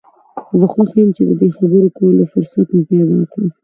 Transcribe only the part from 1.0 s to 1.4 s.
چې د